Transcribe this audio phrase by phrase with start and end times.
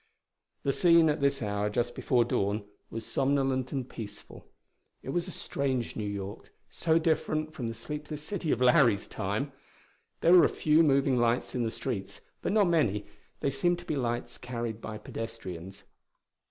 [0.63, 4.47] The scene, at this hour just before dawn, was somnolent and peaceful.
[5.03, 9.51] It was a strange New York, so different from the sleepless city of Larry's time!
[10.21, 13.05] There were a few moving lights in the streets, but not many;
[13.41, 15.83] they seemed to be lights carried by pedestrians.